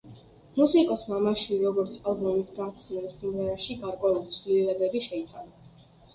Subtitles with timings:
[0.59, 5.89] მუსიკოსმა მასში, როგორც ალბომის გამხსნელ სიმღერაში, გარკვეული ცვლილებები შეიტანა.